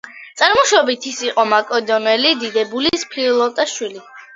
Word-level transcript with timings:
წარმოშობით 0.41 1.05
ის 1.11 1.21
იყო 1.27 1.47
მაკედონელი 1.53 2.35
დიდებულის, 2.47 3.09
ფილოტას 3.17 3.81
შვილი. 3.81 4.09